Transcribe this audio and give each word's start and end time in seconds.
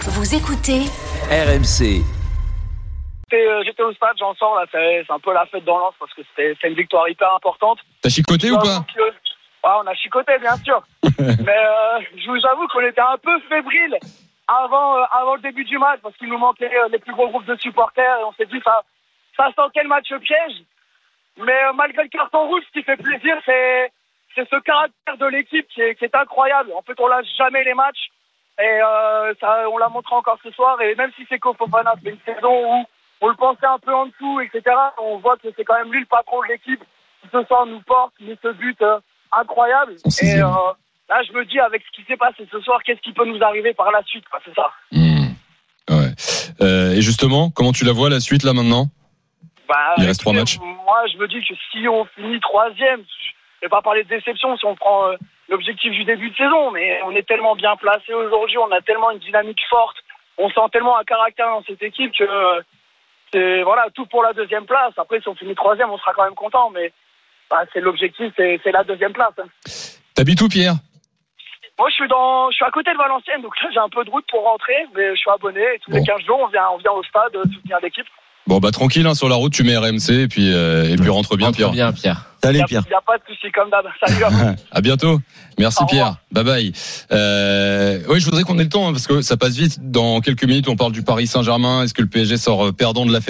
Vous 0.00 0.34
écoutez 0.34 0.88
RMC. 1.28 2.00
J'étais 3.28 3.46
euh, 3.46 3.62
j'étais 3.66 3.82
au 3.82 3.92
stade, 3.92 4.16
j'en 4.18 4.34
sors 4.34 4.56
là, 4.56 4.64
c'est 4.72 5.04
un 5.10 5.18
peu 5.18 5.34
la 5.34 5.44
fête 5.44 5.64
dans 5.66 5.78
l'anse 5.78 5.92
parce 6.00 6.14
que 6.14 6.22
c'était 6.30 6.56
c'est 6.58 6.68
une 6.68 6.74
victoire 6.74 7.06
hyper 7.06 7.28
importante. 7.34 7.80
T'as 8.00 8.08
chicoté 8.08 8.50
ou 8.50 8.56
pas 8.56 8.78
Ouais, 8.96 9.76
on 9.84 9.86
a 9.86 9.94
chicoté 9.94 10.38
bien 10.40 10.56
sûr, 10.64 10.82
mais 11.18 11.28
euh, 11.28 12.00
je 12.16 12.30
vous 12.30 12.46
avoue 12.46 12.66
qu'on 12.68 12.80
était 12.80 13.02
un 13.02 13.18
peu 13.22 13.38
fébrile 13.50 13.98
avant 14.48 14.96
euh, 14.96 15.04
avant 15.12 15.34
le 15.34 15.42
début 15.42 15.64
du 15.64 15.76
match 15.76 16.00
parce 16.02 16.16
qu'il 16.16 16.30
nous 16.30 16.38
manquait 16.38 16.74
euh, 16.74 16.88
les 16.90 16.98
plus 16.98 17.12
gros 17.12 17.28
groupes 17.28 17.44
de 17.44 17.56
supporters 17.56 18.20
et 18.20 18.24
on 18.24 18.32
s'est 18.32 18.46
dit 18.46 18.60
ça 18.64 18.82
ça 19.36 19.50
sentait 19.54 19.82
le 19.82 19.88
match 19.88 20.08
piège. 20.08 20.64
Mais 21.36 21.62
euh, 21.64 21.74
malgré 21.74 22.04
le 22.04 22.08
carton 22.08 22.48
rouge, 22.48 22.62
ce 22.68 22.78
qui 22.78 22.84
fait 22.84 22.96
plaisir, 22.96 23.36
c'est 23.44 23.92
ce 24.34 24.60
caractère 24.62 25.18
de 25.18 25.26
l'équipe 25.26 25.68
qui 25.68 25.82
est, 25.82 25.94
qui 25.96 26.06
est 26.06 26.14
incroyable. 26.14 26.72
En 26.74 26.80
fait, 26.80 26.98
on 26.98 27.06
lâche 27.06 27.26
jamais 27.36 27.64
les 27.64 27.74
matchs 27.74 28.08
et 28.62 28.80
euh, 28.82 29.34
ça, 29.40 29.68
on 29.72 29.78
l'a 29.78 29.88
montré 29.88 30.14
encore 30.14 30.38
ce 30.42 30.50
soir. 30.52 30.80
Et 30.82 30.94
même 30.94 31.10
si 31.16 31.26
c'est 31.28 31.40
Fofana, 31.40 31.94
c'est 32.02 32.10
une 32.10 32.34
saison 32.34 32.52
où 32.52 32.84
on 33.20 33.28
le 33.28 33.36
pensait 33.36 33.66
un 33.66 33.78
peu 33.78 33.94
en 33.94 34.06
dessous, 34.06 34.40
etc. 34.40 34.76
On 34.98 35.18
voit 35.18 35.36
que 35.36 35.48
c'est 35.56 35.64
quand 35.64 35.78
même 35.78 35.92
lui 35.92 36.00
le 36.00 36.06
patron 36.06 36.42
de 36.42 36.48
l'équipe 36.48 36.82
qui 37.22 37.28
ce 37.32 37.42
soir 37.44 37.66
nous 37.66 37.80
porte, 37.82 38.12
met 38.20 38.36
ce 38.42 38.52
but 38.52 38.80
euh, 38.82 38.98
incroyable. 39.32 39.94
Et 40.22 40.36
euh, 40.36 40.46
là, 41.08 41.22
je 41.26 41.32
me 41.32 41.44
dis 41.44 41.60
avec 41.60 41.82
ce 41.82 42.00
qui 42.00 42.06
s'est 42.06 42.16
passé 42.16 42.46
ce 42.50 42.60
soir, 42.60 42.82
qu'est-ce 42.84 43.00
qui 43.00 43.12
peut 43.12 43.26
nous 43.26 43.42
arriver 43.42 43.74
par 43.74 43.90
la 43.90 44.02
suite, 44.04 44.24
c'est 44.44 44.54
ça. 44.54 44.70
Ouais. 44.92 46.14
Euh, 46.60 46.92
et 46.92 47.02
justement, 47.02 47.50
comment 47.50 47.72
tu 47.72 47.84
la 47.84 47.92
vois 47.92 48.10
la 48.10 48.20
suite 48.20 48.44
là 48.44 48.52
maintenant? 48.52 48.86
Bah, 49.68 49.94
Il 49.98 50.06
reste 50.06 50.20
trois 50.20 50.32
matchs. 50.32 50.58
Moi, 50.58 51.02
je 51.12 51.18
me 51.18 51.26
dis 51.26 51.40
que 51.40 51.54
si 51.72 51.88
on 51.88 52.04
finit 52.16 52.40
troisième, 52.40 53.00
je 53.00 53.66
vais 53.66 53.68
pas 53.68 53.82
parler 53.82 54.04
de 54.04 54.08
déception 54.08 54.56
si 54.56 54.64
on 54.66 54.74
prend 54.76 55.10
l'objectif 55.50 55.92
du 55.92 56.04
début 56.04 56.30
de 56.30 56.36
saison, 56.36 56.70
mais 56.70 57.00
on 57.04 57.10
est 57.14 57.26
tellement 57.26 57.56
bien 57.56 57.76
placé 57.76 58.14
aujourd'hui, 58.14 58.56
on 58.58 58.70
a 58.70 58.80
tellement 58.80 59.10
une 59.10 59.18
dynamique 59.18 59.60
forte, 59.68 59.96
on 60.38 60.48
sent 60.48 60.68
tellement 60.72 60.96
un 60.96 61.04
caractère 61.04 61.48
dans 61.48 61.62
cette 61.64 61.82
équipe 61.82 62.12
que 62.16 62.24
euh, 62.24 62.62
c'est 63.32 63.62
voilà 63.62 63.86
tout 63.94 64.06
pour 64.06 64.22
la 64.22 64.32
deuxième 64.32 64.64
place. 64.64 64.92
Après, 64.96 65.20
si 65.20 65.28
on 65.28 65.34
finit 65.34 65.54
troisième, 65.54 65.90
on 65.90 65.98
sera 65.98 66.14
quand 66.14 66.24
même 66.24 66.34
content, 66.34 66.70
mais 66.70 66.92
bah, 67.50 67.64
c'est 67.72 67.80
l'objectif, 67.80 68.32
c'est 68.36 68.72
la 68.72 68.84
deuxième 68.84 69.12
place. 69.12 69.34
T'habites 70.14 70.40
où 70.40 70.48
Pierre? 70.48 70.74
Moi, 71.78 71.88
je 71.88 71.94
suis 71.94 72.08
dans, 72.08 72.50
je 72.50 72.56
suis 72.56 72.64
à 72.64 72.70
côté 72.70 72.92
de 72.92 72.98
Valenciennes, 72.98 73.42
donc 73.42 73.58
là, 73.60 73.68
j'ai 73.72 73.78
un 73.78 73.88
peu 73.88 74.04
de 74.04 74.10
route 74.10 74.26
pour 74.30 74.44
rentrer, 74.44 74.76
mais 74.94 75.10
je 75.10 75.16
suis 75.16 75.30
abonné. 75.30 75.62
Et 75.62 75.78
tous 75.78 75.90
les 75.90 76.00
Bon. 76.00 76.04
15 76.04 76.20
jours, 76.26 76.40
on 76.40 76.46
vient, 76.48 76.68
on 76.74 76.76
vient 76.76 76.92
au 76.92 77.02
stade 77.04 77.32
soutenir 77.54 77.78
l'équipe. 77.82 78.06
Bon 78.46 78.58
bah 78.58 78.70
tranquille 78.72 79.06
hein, 79.06 79.14
sur 79.14 79.28
la 79.28 79.36
route, 79.36 79.52
tu 79.52 79.62
mets 79.62 79.76
RMC 79.76 80.10
et 80.10 80.28
puis 80.28 80.52
euh, 80.52 80.90
et 80.90 80.96
puis 80.96 81.08
rentre 81.08 81.36
bien 81.36 81.48
Rentre 81.48 81.56
Pierre. 81.58 81.70
bien, 81.70 81.92
Pierre. 81.92 82.26
Il 82.42 82.46
Salut 82.46 82.56
n'y 82.58 82.62
a, 82.62 82.66
Pierre. 82.66 82.84
y 82.90 82.94
a 82.94 83.00
pas 83.06 83.18
de 83.18 83.22
souci 83.28 83.52
comme 83.52 83.68
d'hab. 83.70 83.84
Salut. 84.04 84.24
à 84.24 84.28
vous. 84.30 84.56
À 84.72 84.80
bientôt. 84.80 85.20
Merci 85.58 85.82
Au 85.82 85.86
revoir. 85.86 86.16
Pierre. 86.32 86.42
Bye 86.42 86.44
bye. 86.44 86.72
Euh, 87.12 88.00
oui, 88.08 88.18
je 88.18 88.24
voudrais 88.24 88.44
qu'on 88.44 88.58
ait 88.58 88.62
le 88.62 88.68
temps 88.70 88.88
hein, 88.88 88.92
parce 88.92 89.06
que 89.06 89.20
ça 89.20 89.36
passe 89.36 89.56
vite. 89.56 89.78
Dans 89.90 90.20
quelques 90.22 90.44
minutes, 90.44 90.68
on 90.68 90.74
parle 90.76 90.92
du 90.92 91.02
Paris 91.02 91.26
Saint-Germain. 91.26 91.82
Est-ce 91.84 91.92
que 91.92 92.00
le 92.00 92.08
PSG 92.08 92.38
sort 92.38 92.68
euh, 92.68 92.72
perdant 92.72 93.04
de 93.04 93.12
l'affaire 93.12 93.28